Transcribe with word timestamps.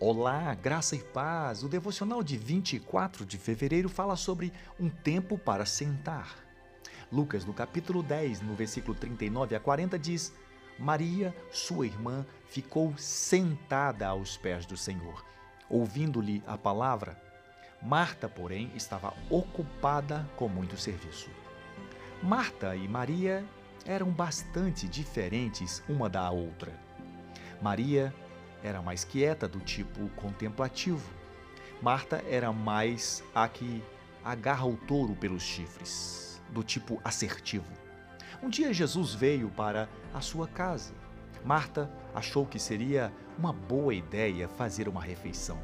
Olá, 0.00 0.52
graça 0.54 0.96
e 0.96 0.98
paz. 0.98 1.62
O 1.62 1.68
devocional 1.68 2.20
de 2.20 2.36
24 2.36 3.24
de 3.24 3.38
fevereiro 3.38 3.88
fala 3.88 4.16
sobre 4.16 4.52
um 4.78 4.90
tempo 4.90 5.38
para 5.38 5.64
sentar. 5.64 6.34
Lucas, 7.12 7.44
no 7.44 7.54
capítulo 7.54 8.02
10, 8.02 8.40
no 8.40 8.54
versículo 8.54 8.96
39 8.96 9.54
a 9.54 9.60
40, 9.60 9.96
diz: 9.96 10.32
Maria, 10.80 11.32
sua 11.52 11.86
irmã, 11.86 12.26
ficou 12.48 12.92
sentada 12.98 14.08
aos 14.08 14.36
pés 14.36 14.66
do 14.66 14.76
Senhor, 14.76 15.24
ouvindo-lhe 15.70 16.42
a 16.44 16.58
palavra. 16.58 17.16
Marta, 17.80 18.28
porém, 18.28 18.72
estava 18.74 19.14
ocupada 19.30 20.28
com 20.34 20.48
muito 20.48 20.76
serviço. 20.76 21.30
Marta 22.20 22.74
e 22.74 22.88
Maria 22.88 23.44
eram 23.86 24.10
bastante 24.10 24.88
diferentes 24.88 25.84
uma 25.88 26.08
da 26.08 26.28
outra. 26.32 26.72
Maria 27.62 28.12
era 28.64 28.80
mais 28.80 29.04
quieta, 29.04 29.46
do 29.46 29.60
tipo 29.60 30.08
contemplativo. 30.16 31.06
Marta 31.82 32.24
era 32.28 32.50
mais 32.50 33.22
a 33.34 33.46
que 33.46 33.84
agarra 34.24 34.66
o 34.66 34.76
touro 34.76 35.14
pelos 35.14 35.42
chifres, 35.42 36.42
do 36.48 36.64
tipo 36.64 36.98
assertivo. 37.04 37.70
Um 38.42 38.48
dia 38.48 38.72
Jesus 38.72 39.12
veio 39.14 39.50
para 39.50 39.86
a 40.14 40.20
sua 40.22 40.48
casa. 40.48 40.94
Marta 41.44 41.90
achou 42.14 42.46
que 42.46 42.58
seria 42.58 43.12
uma 43.38 43.52
boa 43.52 43.94
ideia 43.94 44.48
fazer 44.48 44.88
uma 44.88 45.02
refeição. 45.02 45.58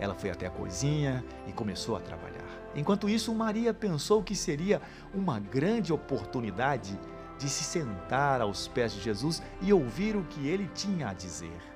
Ela 0.00 0.14
foi 0.14 0.30
até 0.30 0.46
a 0.46 0.50
cozinha 0.50 1.22
e 1.46 1.52
começou 1.52 1.96
a 1.96 2.00
trabalhar. 2.00 2.48
Enquanto 2.74 3.10
isso, 3.10 3.34
Maria 3.34 3.74
pensou 3.74 4.22
que 4.22 4.34
seria 4.34 4.80
uma 5.12 5.38
grande 5.38 5.92
oportunidade 5.92 6.98
de 7.38 7.48
se 7.48 7.62
sentar 7.62 8.40
aos 8.40 8.66
pés 8.68 8.94
de 8.94 9.02
Jesus 9.02 9.42
e 9.60 9.70
ouvir 9.70 10.16
o 10.16 10.24
que 10.24 10.48
ele 10.48 10.68
tinha 10.74 11.08
a 11.08 11.12
dizer. 11.12 11.72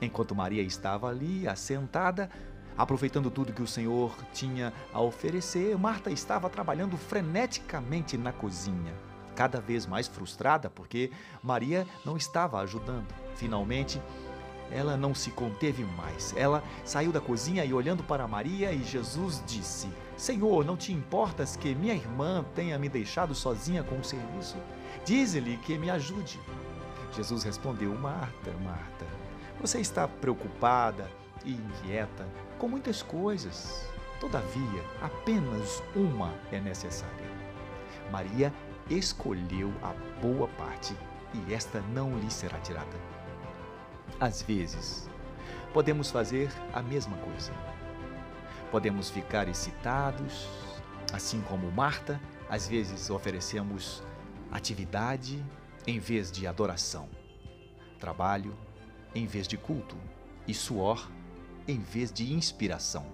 Enquanto 0.00 0.34
Maria 0.34 0.62
estava 0.62 1.08
ali, 1.08 1.46
assentada, 1.48 2.30
aproveitando 2.76 3.30
tudo 3.30 3.52
que 3.52 3.62
o 3.62 3.66
Senhor 3.66 4.14
tinha 4.32 4.72
a 4.92 5.00
oferecer, 5.00 5.76
Marta 5.76 6.10
estava 6.10 6.48
trabalhando 6.48 6.96
freneticamente 6.96 8.16
na 8.16 8.32
cozinha, 8.32 8.94
cada 9.34 9.60
vez 9.60 9.86
mais 9.86 10.06
frustrada 10.06 10.70
porque 10.70 11.10
Maria 11.42 11.86
não 12.04 12.16
estava 12.16 12.60
ajudando. 12.60 13.12
Finalmente, 13.34 14.00
ela 14.70 14.96
não 14.96 15.14
se 15.14 15.30
conteve 15.30 15.84
mais. 15.84 16.34
Ela 16.36 16.62
saiu 16.84 17.10
da 17.10 17.20
cozinha 17.20 17.64
e, 17.64 17.72
olhando 17.72 18.02
para 18.04 18.28
Maria, 18.28 18.72
e 18.72 18.84
Jesus 18.84 19.42
disse: 19.46 19.88
Senhor, 20.16 20.64
não 20.64 20.76
te 20.76 20.92
importas 20.92 21.56
que 21.56 21.74
minha 21.74 21.94
irmã 21.94 22.44
tenha 22.54 22.78
me 22.78 22.88
deixado 22.88 23.34
sozinha 23.34 23.82
com 23.82 23.98
o 23.98 24.04
serviço? 24.04 24.56
Dize-lhe 25.04 25.56
que 25.58 25.78
me 25.78 25.90
ajude. 25.90 26.38
Jesus 27.14 27.42
respondeu: 27.42 27.94
Marta, 27.94 28.52
Marta, 28.62 29.06
você 29.60 29.80
está 29.80 30.06
preocupada 30.06 31.10
e 31.44 31.52
inquieta 31.52 32.26
com 32.58 32.68
muitas 32.68 33.02
coisas. 33.02 33.88
Todavia, 34.20 34.82
apenas 35.02 35.82
uma 35.94 36.32
é 36.52 36.60
necessária. 36.60 37.26
Maria 38.10 38.52
escolheu 38.90 39.72
a 39.82 39.92
boa 40.20 40.48
parte 40.48 40.94
e 41.34 41.52
esta 41.54 41.80
não 41.80 42.18
lhe 42.18 42.30
será 42.30 42.58
tirada. 42.60 42.96
Às 44.20 44.42
vezes, 44.42 45.08
podemos 45.72 46.10
fazer 46.10 46.50
a 46.72 46.82
mesma 46.82 47.16
coisa. 47.18 47.52
Podemos 48.70 49.10
ficar 49.10 49.48
excitados, 49.48 50.48
assim 51.12 51.40
como 51.42 51.70
Marta, 51.70 52.20
às 52.48 52.66
vezes 52.66 53.10
oferecemos 53.10 54.02
atividade 54.50 55.44
em 55.86 55.98
vez 55.98 56.30
de 56.30 56.46
adoração, 56.46 57.08
trabalho 57.98 58.56
em 59.14 59.26
vez 59.26 59.46
de 59.46 59.56
culto 59.56 59.96
e 60.46 60.54
suor 60.54 61.10
em 61.66 61.78
vez 61.78 62.10
de 62.10 62.32
inspiração. 62.32 63.06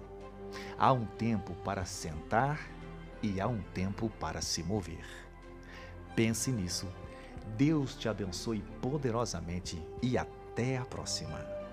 Há 0.77 0.93
um 0.93 1.05
tempo 1.05 1.53
para 1.63 1.83
sentar 1.83 2.59
e 3.21 3.41
há 3.41 3.47
um 3.47 3.61
tempo 3.73 4.09
para 4.19 4.41
se 4.41 4.63
mover. 4.63 5.05
Pense 6.15 6.51
nisso. 6.51 6.87
Deus 7.57 7.95
te 7.95 8.07
abençoe 8.07 8.63
poderosamente 8.81 9.81
e 10.01 10.17
até 10.17 10.77
a 10.77 10.85
próxima. 10.85 11.64